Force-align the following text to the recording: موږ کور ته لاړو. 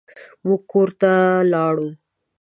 موږ 0.45 0.61
کور 0.71 0.89
ته 1.01 1.11
لاړو. 1.51 1.89